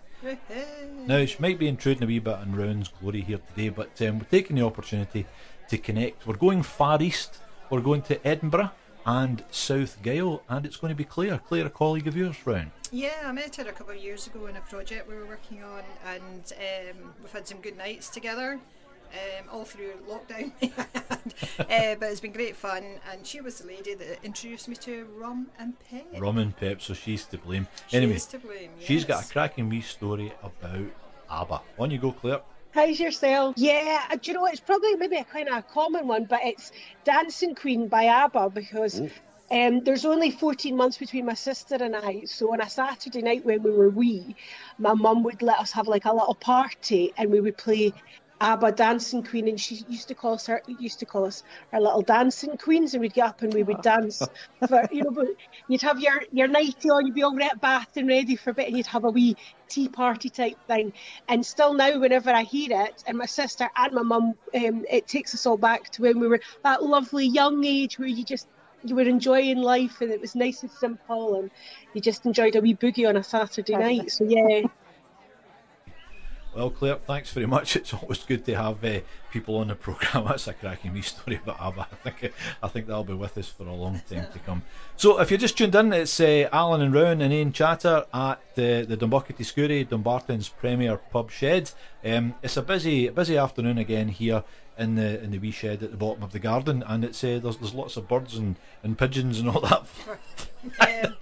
Now, 1.06 1.24
she 1.26 1.38
might 1.40 1.60
be 1.60 1.68
intruding 1.68 2.04
a 2.04 2.08
wee 2.08 2.20
bit 2.20 2.34
on 2.34 2.56
Round's 2.56 2.90
glory 2.90 3.22
here 3.22 3.40
today, 3.50 3.70
but 3.70 4.02
um, 4.02 4.20
we're 4.20 4.26
taking 4.26 4.58
the 4.58 4.66
opportunity 4.66 5.26
to 5.70 5.78
connect. 5.78 6.28
We're 6.28 6.36
going 6.36 6.64
far 6.64 7.02
east, 7.02 7.38
we're 7.70 7.82
going 7.82 8.02
to 8.04 8.28
Edinburgh 8.28 8.72
and 9.08 9.42
South 9.50 9.98
Gyle, 10.04 10.44
and 10.50 10.66
it's 10.66 10.76
going 10.76 10.92
to 10.92 10.96
be 10.96 11.06
Claire. 11.06 11.40
Claire, 11.40 11.66
a 11.66 11.70
colleague 11.70 12.08
of 12.08 12.18
yours, 12.18 12.36
Round. 12.46 12.72
Yeah, 12.92 13.24
I 13.26 13.32
met 13.32 13.56
her 13.56 13.64
a 13.64 13.72
couple 13.72 13.96
of 13.96 14.04
years 14.04 14.28
ago 14.28 14.48
in 14.48 14.58
a 14.58 14.62
project 14.62 15.08
we 15.08 15.16
were 15.16 15.26
working 15.26 15.64
on, 15.64 15.82
and 16.06 16.54
um, 16.58 17.14
we've 17.22 17.32
had 17.32 17.48
some 17.48 17.60
good 17.60 17.78
nights 17.78 18.10
together. 18.10 18.60
Um, 19.14 19.48
all 19.50 19.64
through 19.64 19.94
lockdown, 20.10 20.52
uh, 20.62 21.96
but 21.96 22.12
it's 22.12 22.20
been 22.20 22.34
great 22.34 22.58
fun. 22.58 22.84
And 23.10 23.26
she 23.26 23.40
was 23.40 23.60
the 23.60 23.68
lady 23.68 23.94
that 23.94 24.20
introduced 24.22 24.68
me 24.68 24.76
to 24.76 25.08
rum 25.18 25.48
and 25.58 25.80
pep. 25.80 26.08
Rum 26.18 26.38
and 26.38 26.54
Pep, 26.54 26.82
so 26.82 26.94
she's 26.94 27.24
to 27.28 27.38
blame. 27.38 27.70
She 27.88 27.96
anyway, 27.96 28.18
to 28.20 28.38
blame. 28.38 28.72
she's 28.80 29.06
got 29.06 29.24
a 29.24 29.32
cracking 29.32 29.70
wee 29.70 29.80
story 29.80 30.34
about 30.44 30.92
ABBA. 31.32 31.62
On 31.80 31.90
you 31.90 32.00
go, 32.00 32.12
Claire. 32.12 32.42
How's 32.78 33.00
yourself? 33.00 33.56
Yeah, 33.58 34.06
uh, 34.12 34.18
do 34.18 34.30
you 34.30 34.38
know? 34.38 34.46
It's 34.46 34.60
probably 34.60 34.96
maybe 34.98 35.16
a 35.16 35.24
kind 35.24 35.50
of 35.50 35.56
a 35.58 35.62
common 35.64 36.08
one, 36.08 36.26
but 36.26 36.42
it's 36.44 36.72
Dancing 37.06 37.56
Queen 37.56 37.88
by 37.88 38.06
ABBA 38.06 38.52
because 38.52 39.02
um, 39.50 39.84
there's 39.84 40.06
only 40.06 40.30
14 40.30 40.78
months 40.78 40.96
between 40.96 41.26
my 41.26 41.34
sister 41.34 41.74
and 41.82 41.96
I. 41.96 42.22
So 42.26 42.54
on 42.54 42.62
a 42.62 42.70
Saturday 42.70 43.24
night 43.24 43.44
when 43.44 43.64
we 43.64 43.72
were 43.72 43.90
wee, 43.90 44.36
my 44.78 44.94
mum 44.94 45.24
would 45.24 45.42
let 45.42 45.58
us 45.58 45.72
have 45.72 45.88
like 45.88 46.06
a 46.06 46.14
little 46.14 46.36
party 46.36 47.12
and 47.18 47.32
we 47.32 47.40
would 47.40 47.58
play 47.58 47.94
ABBA 48.40 48.74
Dancing 48.74 49.24
Queen, 49.24 49.48
and 49.48 49.60
she 49.60 49.84
used 49.88 50.08
to 50.08 50.16
call 50.16 50.34
us 50.34 50.46
her 50.46 50.62
used 50.80 51.00
to 51.00 51.06
call 51.06 51.26
us 51.26 51.44
our 51.74 51.82
little 51.82 52.02
dancing 52.02 52.56
queens, 52.58 52.94
and 52.94 53.02
we'd 53.02 53.14
get 53.14 53.28
up 53.28 53.42
and 53.42 53.54
we 53.54 53.64
would 53.64 53.82
dance. 53.82 54.22
For, 54.68 54.88
you 54.92 55.04
know, 55.04 55.12
but 55.12 55.28
you'd 55.68 55.82
have 55.82 56.00
your 56.00 56.24
your 56.32 56.48
nightie 56.48 56.90
on, 56.90 57.06
you'd 57.08 57.16
be 57.16 57.24
all 57.24 57.36
right 57.36 57.60
bath 57.60 57.98
and 57.98 58.08
ready 58.08 58.36
for 58.36 58.52
a 58.52 58.54
bit, 58.54 58.68
and 58.68 58.78
you'd 58.78 58.88
have 58.88 59.06
a 59.06 59.10
wee 59.10 59.36
tea 59.68 59.88
party 59.88 60.30
type 60.30 60.58
thing. 60.68 60.94
And 61.28 61.46
still 61.46 61.74
now, 61.74 62.00
whenever 62.00 62.30
I 62.32 62.44
hear 62.44 62.70
it, 62.86 63.04
and 63.08 63.18
my 63.18 63.26
sister 63.26 63.70
and 63.76 63.94
my 63.94 64.04
mum, 64.04 64.36
um, 64.54 64.86
it 64.90 65.08
takes 65.08 65.34
us 65.34 65.46
all 65.46 65.58
back 65.58 65.90
to 65.92 66.04
when 66.04 66.20
we 66.20 66.28
were 66.28 66.42
that 66.64 66.84
lovely 66.84 67.26
young 67.26 67.64
age 67.66 67.98
where 67.98 68.08
you 68.08 68.24
just 68.24 68.48
you 68.84 68.96
were 68.96 69.02
enjoying 69.02 69.58
life 69.58 70.02
and 70.02 70.12
it 70.12 70.22
was 70.22 70.36
nice 70.36 70.62
and 70.62 70.72
simple, 70.72 71.40
and 71.40 71.52
you 71.94 72.02
just 72.02 72.26
enjoyed 72.26 72.56
a 72.56 72.62
wee 72.62 72.76
boogie 72.76 73.08
on 73.10 73.18
a 73.18 73.24
Saturday 73.24 73.76
night. 73.76 74.12
So 74.12 74.26
yeah. 74.26 74.68
Well, 76.58 76.72
Claire, 76.72 76.96
thanks 76.96 77.32
very 77.32 77.46
much. 77.46 77.76
It's 77.76 77.94
always 77.94 78.24
good 78.24 78.44
to 78.46 78.56
have 78.56 78.84
uh, 78.84 79.02
people 79.32 79.58
on 79.58 79.68
the 79.68 79.76
programme. 79.76 80.26
That's 80.28 80.48
a 80.48 80.54
cracking 80.54 80.92
wee 80.92 81.04
story 81.04 81.36
about 81.36 81.62
ABBA. 81.62 81.88
I 82.06 82.10
think 82.10 82.34
I 82.64 82.68
think 82.68 82.88
that'll 82.88 83.04
be 83.04 83.14
with 83.14 83.38
us 83.38 83.48
for 83.48 83.68
a 83.68 83.74
long 83.74 84.02
time 84.10 84.26
to 84.34 84.40
come. 84.40 84.64
So, 84.96 85.20
if 85.20 85.30
you're 85.30 85.38
just 85.38 85.56
tuned 85.56 85.76
in, 85.76 85.94
it's 85.94 86.20
uh, 86.20 86.50
Alan 86.52 86.82
and 86.82 86.92
Rowan 86.92 87.22
and 87.22 87.32
Ian 87.32 87.54
Chatter 87.54 88.06
at 88.12 88.40
the 88.56 88.88
the 88.90 88.98
Dumbuckety 88.98 89.46
Scourie, 89.46 89.88
Dumbarton's 89.88 90.50
premier 90.50 90.98
pub 90.98 91.30
shed. 91.30 91.70
Um, 92.04 92.34
it's 92.42 92.58
a 92.58 92.64
busy 92.64 93.10
busy 93.10 93.38
afternoon 93.38 93.78
again 93.78 94.08
here 94.08 94.44
in 94.78 94.96
the 94.96 95.22
in 95.24 95.32
the 95.32 95.38
wee 95.40 95.52
shed 95.52 95.82
at 95.84 95.92
the 95.92 95.98
bottom 95.98 96.24
of 96.24 96.32
the 96.32 96.40
garden, 96.40 96.84
and 96.88 97.04
it's 97.04 97.24
uh, 97.24 97.40
there's 97.42 97.58
there's 97.58 97.74
lots 97.74 97.98
of 97.98 98.08
birds 98.08 98.36
and, 98.36 98.56
and 98.84 98.98
pigeons 98.98 99.40
and 99.40 99.50
all 99.50 99.62
that. 99.62 99.86
Um, 100.80 101.14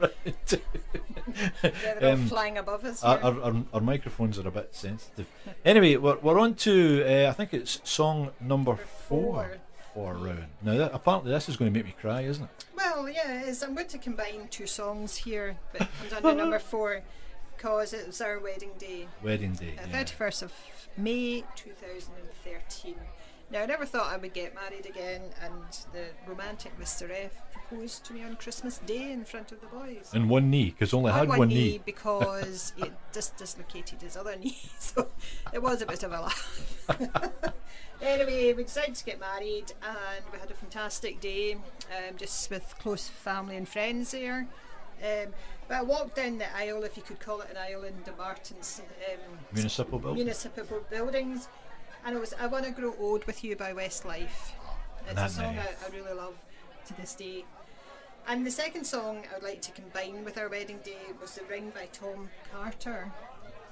they're 1.61 1.99
all 2.01 2.09
Um, 2.13 2.27
flying 2.27 2.57
above 2.57 2.85
us. 2.85 3.03
Our, 3.03 3.19
our, 3.19 3.41
our, 3.41 3.55
our 3.73 3.81
microphones 3.81 4.39
are 4.39 4.47
a 4.47 4.51
bit 4.51 4.73
sensitive. 4.73 5.27
Anyway, 5.65 5.95
we're, 5.97 6.17
we're 6.19 6.39
on 6.39 6.53
to, 6.55 7.03
uh, 7.05 7.29
I 7.29 7.33
think 7.33 7.53
it's 7.53 7.81
song 7.83 8.31
number 8.39 8.75
four 8.75 9.57
for 9.93 10.13
Rowan. 10.13 10.47
Now, 10.61 10.77
that, 10.77 10.91
apparently, 10.93 11.31
this 11.31 11.49
is 11.49 11.57
going 11.57 11.73
to 11.73 11.77
make 11.77 11.85
me 11.85 11.95
cry, 11.99 12.21
isn't 12.21 12.43
it? 12.43 12.65
Well, 12.75 13.09
yeah, 13.09 13.41
it 13.41 13.49
is. 13.49 13.63
I'm 13.63 13.73
going 13.75 13.87
to 13.87 13.97
combine 13.97 14.47
two 14.49 14.67
songs 14.67 15.15
here, 15.17 15.57
but 15.73 15.81
it 15.81 15.87
comes 15.99 16.13
under 16.13 16.35
number 16.43 16.59
four 16.59 17.01
because 17.57 17.91
it 17.93 18.07
was 18.07 18.21
our 18.21 18.39
wedding 18.39 18.71
day, 18.79 19.07
Wedding 19.23 19.53
day. 19.53 19.73
uh, 19.77 19.87
yeah. 19.89 20.03
31st 20.03 20.43
of 20.43 20.53
May 20.97 21.43
2013. 21.55 22.95
Now, 23.51 23.61
I 23.61 23.65
never 23.67 23.85
thought 23.85 24.11
I 24.11 24.17
would 24.17 24.33
get 24.33 24.55
married 24.55 24.85
again, 24.87 25.21
and 25.41 25.53
the 25.93 26.05
romantic 26.27 26.77
Mr. 26.79 27.09
F 27.11 27.31
proposed 27.51 28.03
to 28.05 28.13
me 28.13 28.23
on 28.23 28.35
Christmas 28.37 28.79
Day 28.79 29.11
in 29.11 29.23
front 29.23 29.51
of 29.51 29.61
the 29.61 29.67
boys. 29.67 30.11
And 30.13 30.29
one 30.29 30.49
knee, 30.49 30.71
because 30.71 30.93
only 30.93 31.11
on 31.11 31.19
had 31.19 31.29
one, 31.29 31.39
one 31.39 31.47
knee, 31.49 31.71
knee. 31.73 31.81
because 31.85 32.73
it 32.77 32.91
just 33.13 33.37
dislocated 33.37 34.01
his 34.01 34.17
other 34.17 34.35
knee, 34.35 34.57
so 34.79 35.09
it 35.53 35.61
was 35.61 35.81
a 35.81 35.85
bit 35.85 36.01
of 36.03 36.11
a 36.11 36.21
laugh. 36.21 37.53
anyway, 38.01 38.53
we 38.53 38.63
decided 38.63 38.95
to 38.95 39.05
get 39.05 39.19
married, 39.19 39.73
and 39.83 40.25
we 40.33 40.39
had 40.39 40.49
a 40.49 40.55
fantastic 40.55 41.19
day, 41.19 41.53
um, 41.53 42.17
just 42.17 42.49
with 42.49 42.75
close 42.79 43.07
family 43.07 43.57
and 43.57 43.69
friends 43.69 44.11
there. 44.11 44.47
Um, 45.03 45.33
but 45.67 45.77
I 45.77 45.81
walked 45.83 46.15
down 46.15 46.37
the 46.37 46.55
aisle, 46.55 46.83
if 46.83 46.95
you 46.97 47.03
could 47.03 47.19
call 47.19 47.41
it 47.41 47.49
an 47.51 47.57
aisle, 47.57 47.83
in 47.83 47.93
Dumbarton's 48.03 48.81
um, 49.11 49.37
Municipal 49.53 49.99
building. 49.99 50.23
municipal 50.23 50.81
buildings, 50.89 51.47
and 52.05 52.15
it 52.15 52.19
was 52.19 52.33
"I 52.39 52.47
Want 52.47 52.65
to 52.65 52.71
Grow 52.71 52.93
Old 52.99 53.25
with 53.25 53.43
You" 53.43 53.55
by 53.55 53.73
Westlife. 53.73 54.51
It's 55.09 55.19
a 55.19 55.29
song 55.29 55.55
nice. 55.55 55.67
I, 55.83 55.87
I 55.87 55.95
really 55.95 56.13
love 56.13 56.35
to 56.87 56.93
this 56.95 57.13
day. 57.15 57.45
And 58.27 58.45
the 58.45 58.51
second 58.51 58.85
song 58.85 59.23
I 59.29 59.35
would 59.35 59.43
like 59.43 59.61
to 59.63 59.71
combine 59.71 60.25
with 60.25 60.37
our 60.37 60.49
wedding 60.49 60.79
day 60.83 60.97
was 61.19 61.35
"The 61.35 61.43
Ring" 61.45 61.71
by 61.73 61.87
Tom 61.91 62.29
Carter. 62.51 63.11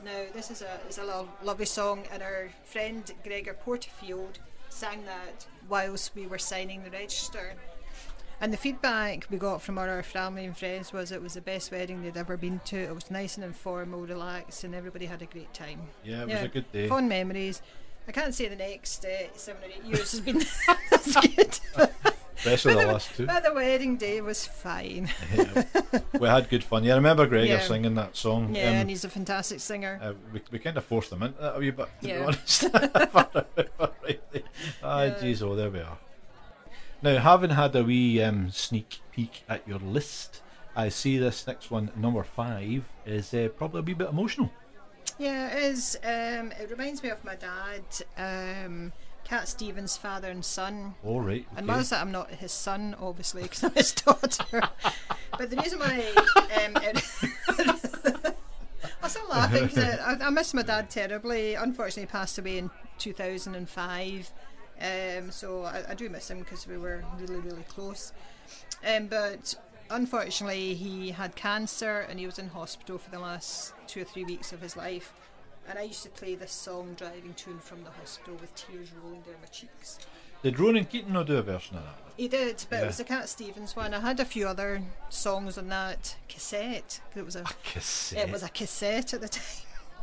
Now 0.03 0.25
this 0.33 0.51
is 0.51 0.61
a 0.61 0.79
is 0.89 0.97
a 0.97 1.03
lo- 1.03 1.29
lovely 1.43 1.65
song, 1.65 2.03
and 2.11 2.21
our 2.21 2.49
friend 2.65 3.09
Gregor 3.23 3.53
Porterfield 3.53 4.39
sang 4.69 5.05
that 5.05 5.45
whilst 5.69 6.15
we 6.15 6.25
were 6.27 6.39
signing 6.39 6.83
the 6.83 6.89
register. 6.91 7.53
And 8.41 8.51
the 8.51 8.57
feedback 8.57 9.27
we 9.29 9.37
got 9.37 9.61
from 9.61 9.77
our 9.77 10.03
family 10.03 10.43
and 10.43 10.57
friends 10.57 10.91
was 10.91 11.11
it 11.13 11.21
was 11.21 11.35
the 11.35 11.41
best 11.41 11.71
wedding 11.71 12.01
they'd 12.01 12.17
ever 12.17 12.35
been 12.35 12.59
to. 12.65 12.77
It 12.77 12.93
was 12.93 13.09
nice 13.09 13.37
and 13.37 13.45
informal, 13.45 14.01
relaxed, 14.01 14.65
and 14.65 14.75
everybody 14.75 15.05
had 15.05 15.21
a 15.21 15.25
great 15.25 15.53
time. 15.53 15.81
Yeah, 16.03 16.23
it 16.23 16.27
was 16.29 16.41
a 16.41 16.47
good 16.49 16.69
day. 16.71 16.89
Fond 16.89 17.07
memories. 17.07 17.61
I 18.07 18.11
can't 18.11 18.35
say 18.35 18.47
the 18.49 18.55
next 18.55 19.05
uh, 19.05 19.09
seven 19.35 19.63
or 19.63 19.67
eight 19.67 19.83
years 19.85 20.11
has 20.11 20.19
been 20.19 20.37
as 20.91 21.15
good. 21.35 21.59
Especially 22.37 22.73
the 22.73 22.79
but, 22.81 22.87
last 22.87 23.15
two. 23.15 23.25
but 23.25 23.43
the 23.43 23.53
wedding 23.53 23.95
day 23.95 24.19
was 24.19 24.45
fine. 24.45 25.09
Yeah. 25.33 25.63
we 26.19 26.27
had 26.27 26.49
good 26.49 26.63
fun. 26.63 26.83
Yeah, 26.83 26.93
I 26.93 26.95
remember 26.97 27.25
Gregor 27.25 27.53
Yeah. 27.53 27.59
singing 27.61 27.95
that 27.95 28.17
song. 28.17 28.53
Yeah, 28.53 28.67
um, 28.69 28.73
and 28.75 28.89
he's 28.89 29.05
a 29.05 29.09
fantastic 29.09 29.61
singer. 29.61 29.99
uh, 30.01 30.13
we, 30.33 30.41
we 30.51 30.59
kind 30.59 30.75
of 30.77 30.83
forced 30.83 31.11
him 31.13 31.23
into 31.23 31.39
that 31.41 31.55
a 31.55 31.59
wee 31.59 31.71
bit, 31.71 31.87
to 32.01 32.07
be 32.07 32.15
honest. 32.15 32.65
Ah, 34.83 35.09
jeez, 35.19 35.41
oh, 35.41 35.55
there 35.55 35.69
we 35.69 35.79
are. 35.79 35.97
Now, 37.01 37.17
having 37.19 37.51
had 37.51 37.75
a 37.75 37.83
wee 37.83 38.21
um, 38.21 38.49
sneak 38.51 38.99
peek 39.11 39.43
at 39.47 39.65
your 39.67 39.79
list, 39.79 40.41
I 40.75 40.89
see 40.89 41.17
this 41.17 41.47
next 41.47 41.71
one, 41.71 41.91
number 41.95 42.23
five, 42.23 42.83
is 43.05 43.33
uh, 43.33 43.49
probably 43.55 43.79
a 43.79 43.83
wee 43.83 43.93
bit 43.93 44.09
emotional. 44.09 44.51
Yeah, 45.17 45.55
it 45.55 45.63
is. 45.63 45.97
Um, 46.03 46.51
it 46.59 46.69
reminds 46.69 47.03
me 47.03 47.09
of 47.09 47.23
my 47.23 47.35
dad, 47.35 47.83
um, 48.17 48.91
Cat 49.23 49.47
Stevens' 49.47 49.95
father 49.95 50.29
and 50.29 50.43
son. 50.43 50.95
All 51.03 51.21
right. 51.21 51.45
And 51.55 51.69
okay. 51.69 51.77
was 51.77 51.89
that 51.89 52.01
I'm 52.01 52.11
not 52.11 52.29
his 52.31 52.51
son, 52.51 52.95
obviously, 52.99 53.43
because 53.43 53.63
I'm 53.63 53.73
his 53.73 53.91
daughter. 53.93 54.61
but 55.37 55.49
the 55.49 55.57
reason 55.57 55.79
why 55.79 56.13
um, 56.37 56.77
it, 56.83 57.03
I'm 59.03 59.09
still 59.09 59.27
laughing 59.29 59.67
because 59.67 59.99
I, 59.99 60.17
I 60.25 60.29
miss 60.29 60.53
my 60.53 60.63
dad 60.63 60.89
terribly. 60.89 61.55
Unfortunately, 61.55 62.03
he 62.03 62.07
passed 62.07 62.37
away 62.37 62.57
in 62.57 62.71
2005. 62.97 64.31
Um, 64.81 65.31
so 65.31 65.63
I, 65.63 65.83
I 65.89 65.93
do 65.93 66.09
miss 66.09 66.29
him 66.29 66.39
because 66.39 66.67
we 66.67 66.77
were 66.77 67.03
really, 67.19 67.39
really 67.39 67.63
close. 67.63 68.11
Um, 68.85 69.07
but 69.07 69.55
unfortunately, 69.89 70.73
he 70.73 71.11
had 71.11 71.35
cancer 71.35 71.99
and 72.09 72.19
he 72.19 72.25
was 72.25 72.39
in 72.39 72.49
hospital 72.49 72.97
for 72.97 73.09
the 73.09 73.19
last 73.19 73.73
two 73.87 74.01
or 74.01 74.05
three 74.05 74.23
weeks 74.25 74.51
of 74.53 74.61
his 74.61 74.75
life. 74.75 75.13
And 75.69 75.79
I 75.79 75.83
used 75.83 76.03
to 76.03 76.09
play 76.09 76.35
this 76.35 76.51
song 76.51 76.93
driving 76.97 77.33
to 77.35 77.51
and 77.51 77.61
from 77.63 77.83
the 77.83 77.89
hospital 77.91 78.35
with 78.41 78.53
tears 78.55 78.89
rolling 79.01 79.21
down 79.21 79.35
my 79.41 79.47
cheeks. 79.47 79.99
Did 80.43 80.59
Ronan 80.59 80.83
Keating 80.85 81.13
not 81.13 81.27
do 81.27 81.37
a 81.37 81.41
version 81.41 81.77
of 81.77 81.83
that? 81.83 81.95
He 82.17 82.27
did, 82.27 82.65
but 82.69 82.77
Yeah. 82.77 82.83
it 82.83 82.87
was 82.87 82.97
the 82.97 83.05
Cat 83.05 83.29
Stevens 83.29 83.75
one. 83.75 83.93
I 83.93 84.01
had 84.01 84.19
a 84.19 84.25
few 84.25 84.45
other 84.45 84.81
songs 85.09 85.57
on 85.57 85.69
that 85.69 86.17
cassette. 86.27 86.99
It 87.15 87.23
was 87.23 87.37
a 87.37 87.43
Cassette. 87.63 88.27
it 88.27 88.31
was 88.31 88.43
a 88.43 88.49
cassette 88.49 89.13
at 89.13 89.21
the 89.21 89.29
time. 89.29 89.43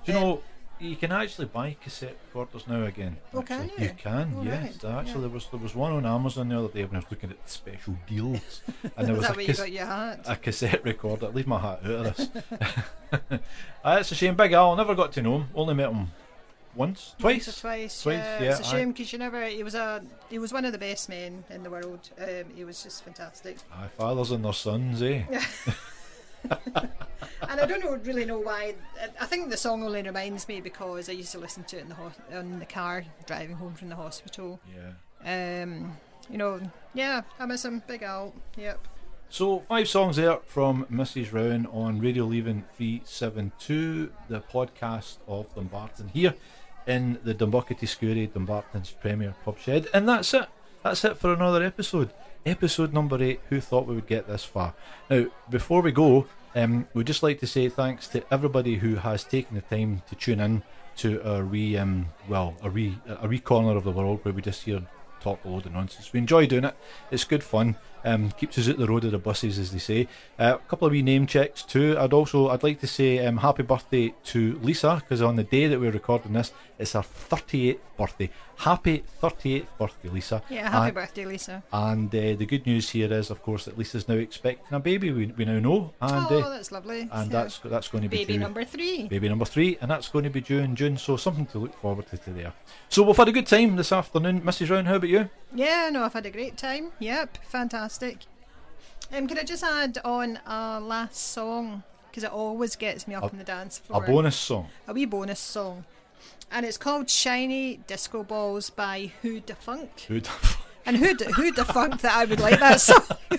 Do 0.06 0.12
you 0.12 0.18
know, 0.18 0.32
um, 0.32 0.40
you 0.80 0.96
can 0.96 1.12
actually 1.12 1.46
buy 1.46 1.76
cassette 1.82 2.16
recorders 2.28 2.66
now 2.66 2.84
again. 2.84 3.16
Oh, 3.34 3.42
can 3.42 3.70
you? 3.78 3.84
You 3.84 3.90
can, 3.96 4.32
Oh, 4.36 4.42
yes. 4.42 4.82
right, 4.82 4.94
Actually, 4.94 5.12
yeah. 5.14 5.20
there 5.20 5.28
was 5.28 5.46
there 5.50 5.60
was 5.60 5.74
one 5.74 5.92
on 5.92 6.06
Amazon 6.06 6.48
the 6.48 6.58
other 6.58 6.68
day 6.68 6.84
when 6.84 6.96
I 6.96 6.98
was 6.98 7.10
looking 7.10 7.30
at 7.30 7.48
special 7.48 7.96
deals, 8.08 8.62
and 8.96 9.06
there 9.08 9.14
Is 9.14 9.18
was 9.18 9.20
that 9.28 9.32
a, 9.32 9.36
where 9.36 9.46
you 9.46 9.54
got 9.54 9.72
your 9.72 9.86
hat? 9.86 10.20
a 10.26 10.36
cassette 10.36 10.84
recorder. 10.84 11.28
Leave 11.28 11.46
my 11.46 11.58
hat 11.60 11.80
out 11.84 11.90
of 12.06 12.16
this. 12.16 12.28
Ah, 13.84 13.96
it's 13.96 14.12
a 14.12 14.14
shame. 14.14 14.36
Big 14.36 14.52
Al, 14.52 14.76
never 14.76 14.94
got 14.94 15.12
to 15.12 15.22
know 15.22 15.36
him. 15.38 15.48
Only 15.54 15.74
met 15.74 15.90
him 15.90 16.10
once, 16.76 17.14
twice. 17.18 17.46
Once 17.46 17.48
or 17.48 17.60
twice. 17.60 18.02
Twice, 18.02 18.14
yeah. 18.18 18.42
yeah, 18.42 18.50
It's 18.50 18.60
a 18.60 18.64
shame 18.64 18.92
because 18.92 19.12
you 19.12 19.18
never. 19.18 19.44
He 19.46 19.62
was 19.64 19.74
a. 19.74 20.02
He 20.28 20.38
was 20.38 20.52
one 20.52 20.64
of 20.64 20.72
the 20.72 20.78
best 20.78 21.08
men 21.08 21.42
in 21.50 21.62
the 21.62 21.70
world. 21.70 22.08
Um, 22.20 22.44
he 22.54 22.64
was 22.64 22.82
just 22.82 23.02
fantastic. 23.04 23.56
Aye, 23.72 23.88
fathers 23.98 24.30
and 24.30 24.44
their 24.44 24.52
sons, 24.52 25.02
eh? 25.02 25.22
And 27.48 27.60
I 27.60 27.66
don't 27.66 27.80
know, 27.84 27.96
really 28.04 28.24
know 28.24 28.38
why. 28.38 28.74
I- 29.20 29.26
think 29.26 29.50
the 29.50 29.56
song 29.56 29.82
only 29.82 30.02
reminds 30.02 30.46
me 30.48 30.60
because 30.60 31.08
I 31.08 31.12
used 31.12 31.32
to 31.32 31.38
listen 31.38 31.64
to 31.64 31.78
it 31.78 31.82
in 31.82 31.88
the 31.88 31.94
ho- 31.94 32.12
in 32.30 32.58
the 32.58 32.66
car 32.66 33.04
driving 33.26 33.56
home 33.56 33.74
from 33.74 33.88
the 33.88 33.96
hospital. 33.96 34.60
Yeah. 35.24 35.62
Um, 35.62 35.96
you 36.28 36.38
know, 36.38 36.60
yeah, 36.94 37.22
I 37.38 37.46
miss 37.46 37.64
him. 37.64 37.82
Big 37.86 38.02
Al. 38.02 38.34
Yep. 38.56 38.86
So 39.28 39.60
five 39.60 39.88
songs 39.88 40.16
there 40.16 40.38
from 40.46 40.86
Mrs. 40.86 41.32
Rowan 41.32 41.66
on 41.66 42.00
Radio 42.00 42.24
Leven 42.24 42.64
372, 42.76 44.12
the 44.28 44.40
podcast 44.40 45.18
of 45.28 45.54
Dumbarton 45.54 46.08
here 46.08 46.34
in 46.86 47.18
the 47.22 47.34
Dumbuckety 47.34 47.86
Scourie, 47.86 48.32
Dumbarton's 48.32 48.90
premier 48.90 49.34
pub 49.44 49.58
shed. 49.58 49.86
And 49.94 50.08
that's 50.08 50.34
it. 50.34 50.46
That's 50.82 51.04
it 51.04 51.16
for 51.18 51.32
another 51.32 51.62
episode. 51.62 52.10
Episode 52.46 52.92
number 52.92 53.22
eight. 53.22 53.40
Who 53.50 53.60
thought 53.60 53.86
we 53.86 53.94
would 53.94 54.06
get 54.06 54.26
this 54.26 54.44
far? 54.44 54.74
Now, 55.10 55.26
before 55.50 55.82
we 55.82 55.92
go, 55.92 56.26
um, 56.54 56.86
we'd 56.94 57.06
just 57.06 57.22
like 57.22 57.40
to 57.40 57.46
say 57.46 57.68
thanks 57.68 58.08
to 58.08 58.22
everybody 58.32 58.76
who 58.76 58.96
has 58.96 59.24
taken 59.24 59.56
the 59.56 59.62
time 59.62 60.02
to 60.08 60.14
tune 60.14 60.40
in 60.40 60.62
to 60.96 61.20
a 61.26 61.44
wee, 61.44 61.76
um, 61.78 62.06
well, 62.28 62.54
a 62.62 62.70
wee, 62.70 62.98
a 63.06 63.28
wee 63.28 63.38
corner 63.38 63.76
of 63.76 63.84
the 63.84 63.90
world 63.90 64.20
where 64.22 64.34
we 64.34 64.42
just 64.42 64.64
hear 64.64 64.82
talk 65.20 65.44
a 65.44 65.48
load 65.48 65.66
of 65.66 65.72
nonsense. 65.72 66.12
We 66.12 66.18
enjoy 66.18 66.46
doing 66.46 66.64
it. 66.64 66.76
It's 67.10 67.24
good 67.24 67.44
fun. 67.44 67.76
Um, 68.04 68.30
keeps 68.32 68.58
us 68.58 68.68
at 68.68 68.78
the 68.78 68.86
road 68.86 69.04
of 69.04 69.12
the 69.12 69.18
buses, 69.18 69.58
as 69.58 69.72
they 69.72 69.78
say. 69.78 70.08
Uh, 70.38 70.56
a 70.56 70.68
couple 70.68 70.86
of 70.86 70.92
wee 70.92 71.02
name 71.02 71.26
checks 71.26 71.62
too. 71.62 71.96
I'd 71.98 72.12
also 72.12 72.48
I'd 72.48 72.62
like 72.62 72.80
to 72.80 72.86
say 72.86 73.24
um, 73.26 73.38
happy 73.38 73.62
birthday 73.62 74.14
to 74.24 74.58
Lisa 74.62 74.96
because 75.00 75.22
on 75.22 75.36
the 75.36 75.44
day 75.44 75.66
that 75.66 75.78
we're 75.80 75.90
recording 75.90 76.32
this, 76.32 76.52
it's 76.78 76.92
her 76.92 77.00
38th 77.02 77.78
birthday. 77.98 78.30
Happy 78.56 79.04
38th 79.22 79.66
birthday, 79.78 80.08
Lisa. 80.08 80.42
Yeah. 80.50 80.70
Happy 80.70 80.86
And- 80.86 80.94
birthday, 80.94 81.24
Lisa. 81.26 81.62
And 81.72 82.08
uh, 82.14 82.18
the 82.36 82.46
good 82.46 82.66
news 82.66 82.90
here 82.90 83.12
is, 83.12 83.30
of 83.30 83.42
course, 83.42 83.64
that 83.66 83.76
Lisa's 83.78 84.08
now 84.08 84.14
expecting 84.16 84.74
a 84.74 84.80
baby. 84.80 85.10
We, 85.12 85.26
we 85.26 85.44
now 85.44 85.58
know, 85.58 85.92
and 86.00 86.26
oh, 86.30 86.40
uh, 86.40 86.48
that's 86.50 86.72
lovely. 86.72 87.02
and 87.10 87.30
Yeah. 87.30 87.42
that's 87.42 87.58
that's 87.60 87.88
going 87.88 88.02
to 88.04 88.08
be 88.08 88.18
baby 88.18 88.34
due 88.34 88.38
number 88.38 88.64
three. 88.64 89.08
baby 89.08 89.28
number 89.28 89.44
three, 89.44 89.78
and 89.80 89.90
that's 89.90 90.08
going 90.08 90.24
to 90.24 90.30
be 90.30 90.40
due 90.40 90.58
in 90.58 90.76
June. 90.76 90.96
So 90.98 91.16
something 91.16 91.46
to 91.46 91.58
look 91.58 91.74
forward 91.80 92.06
to, 92.08 92.18
to 92.18 92.30
there. 92.30 92.52
So 92.88 93.02
we've 93.02 93.16
had 93.16 93.28
a 93.28 93.32
good 93.32 93.46
time 93.46 93.76
this 93.76 93.92
afternoon, 93.92 94.42
Mrs. 94.42 94.70
Round. 94.70 94.88
How 94.88 94.96
about 94.96 95.08
you? 95.10 95.28
Yeah, 95.54 95.88
no, 95.92 96.04
I've 96.04 96.12
had 96.12 96.26
a 96.26 96.30
great 96.30 96.56
time. 96.56 96.92
Yep, 96.98 97.38
fantastic. 97.44 97.89
Um, 99.12 99.26
can 99.26 99.38
I 99.38 99.42
just 99.42 99.64
add 99.64 99.98
on 100.04 100.38
a 100.46 100.78
last 100.80 101.16
song 101.16 101.82
because 102.08 102.22
it 102.24 102.30
always 102.30 102.76
gets 102.76 103.08
me 103.08 103.14
up 103.14 103.24
A- 103.24 103.30
on 103.30 103.38
the 103.38 103.44
dance 103.44 103.78
floor. 103.78 104.02
A 104.04 104.06
bonus 104.06 104.36
song. 104.36 104.68
a 104.86 104.92
wee 104.92 105.04
bonus 105.04 105.40
song, 105.40 105.84
and 106.52 106.64
it's 106.64 106.76
called 106.78 107.10
"Shiny 107.10 107.80
Disco 107.88 108.22
Balls" 108.22 108.70
by 108.70 109.12
Who 109.22 109.40
Defunct. 109.40 110.06
Good. 110.08 110.28
And 110.86 110.96
who 110.96 111.14
d- 111.14 111.26
who 111.36 111.50
defunct 111.52 112.02
that 112.02 112.14
I 112.16 112.24
would 112.24 112.40
like 112.40 112.58
that 112.60 112.80
song. 112.88 113.02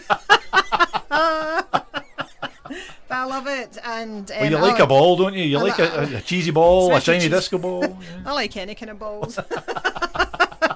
but 3.08 3.16
I 3.18 3.24
love 3.26 3.48
it. 3.48 3.78
And 3.84 4.30
um, 4.32 4.38
Well, 4.42 4.52
you 4.52 4.58
I 4.58 4.62
like 4.62 4.80
a 4.80 4.88
ball, 4.88 5.16
don't 5.18 5.34
you? 5.34 5.44
You 5.44 5.58
I 5.60 5.62
like 5.64 5.80
like- 5.80 6.12
a, 6.12 6.18
a 6.18 6.22
cheesy 6.22 6.52
ball, 6.52 6.94
a 6.96 7.02
shiny 7.02 7.22
cheese- 7.22 7.30
disco 7.30 7.58
ball. 7.58 7.84
yeah. 8.02 8.24
I 8.26 8.34
like 8.34 8.56
any 8.58 8.76
kind 8.76 8.90
of 8.92 9.00
balls, 9.00 9.40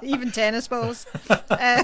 even 0.01 0.31
tennis 0.31 0.67
balls. 0.67 1.05
Uh, 1.29 1.83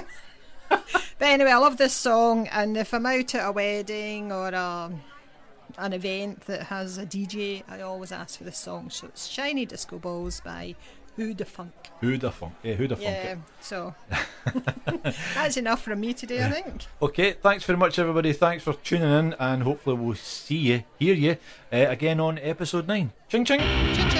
but 1.22 1.28
anyway, 1.28 1.52
I 1.52 1.58
love 1.58 1.76
this 1.76 1.92
song, 1.92 2.48
and 2.48 2.76
if 2.76 2.92
I'm 2.92 3.06
out 3.06 3.32
at 3.36 3.48
a 3.48 3.52
wedding 3.52 4.32
or 4.32 4.48
a, 4.48 4.90
an 5.78 5.92
event 5.92 6.40
that 6.46 6.64
has 6.64 6.98
a 6.98 7.06
DJ, 7.06 7.62
I 7.68 7.82
always 7.82 8.10
ask 8.10 8.38
for 8.38 8.42
this 8.42 8.58
song. 8.58 8.90
So 8.90 9.06
it's 9.06 9.28
"Shiny 9.28 9.64
Disco 9.64 10.00
Balls" 10.00 10.40
by 10.40 10.74
Who 11.14 11.32
the 11.32 11.44
Funk. 11.44 11.72
Who 12.00 12.18
the 12.18 12.32
funk? 12.32 12.54
Yeah, 12.64 12.74
who 12.74 12.88
the 12.88 12.96
funk 12.96 13.08
Yeah, 13.08 13.32
it? 13.34 13.38
so 13.60 13.94
that's 15.34 15.56
enough 15.56 15.82
from 15.82 16.00
me 16.00 16.12
today, 16.12 16.44
I 16.44 16.50
think. 16.50 16.86
Okay, 17.00 17.34
thanks 17.34 17.62
very 17.62 17.76
much, 17.78 18.00
everybody. 18.00 18.32
Thanks 18.32 18.64
for 18.64 18.72
tuning 18.72 19.08
in, 19.08 19.36
and 19.38 19.62
hopefully 19.62 19.94
we'll 19.94 20.16
see 20.16 20.56
you, 20.56 20.82
hear 20.98 21.14
you 21.14 21.36
uh, 21.72 21.86
again 21.88 22.18
on 22.18 22.40
episode 22.40 22.88
nine. 22.88 23.12
Ching 23.28 23.44
ching. 23.44 23.60
Ching 23.60 23.94
ching. 23.94 24.11